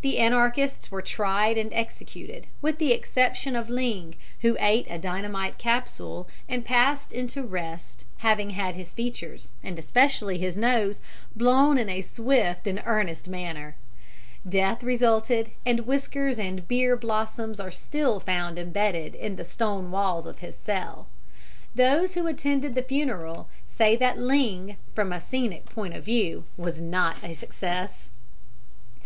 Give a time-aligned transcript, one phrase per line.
[0.00, 5.58] The Anarchists were tried and executed, with the exception of Ling, who ate a dynamite
[5.58, 11.00] capsule and passed into rest having had his features, and especially his nose,
[11.36, 13.76] blown in a swift and earnest manner.
[14.48, 20.24] Death resulted, and whiskers and beer blossoms are still found embedded in the stone walls
[20.24, 21.08] of his cell.
[21.74, 26.80] Those who attended the funeral say that Ling from a scenic point of view was
[26.80, 28.12] not a success.